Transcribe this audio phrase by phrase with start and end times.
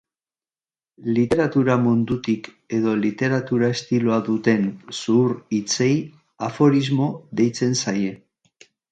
[1.15, 4.65] Literatura mundutik edo literatura estiloa duten
[5.01, 5.91] zuhur-hitzei
[6.47, 8.11] aforismo deitzen zaie.